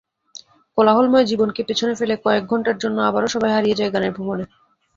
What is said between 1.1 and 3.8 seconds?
জীবনকে পেছনে ফেলে কয়েক ঘণ্টার জন্য আবারও সবাই হারিয়ে